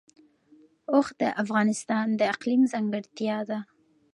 اوښ 0.91 1.07
د 1.19 1.21
افغانستان 1.41 2.07
د 2.19 2.21
اقلیم 2.33 2.61
ځانګړتیا 2.71 3.37
ده. 3.49 3.59